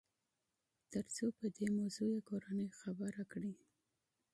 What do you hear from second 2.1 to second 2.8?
يې کورنۍ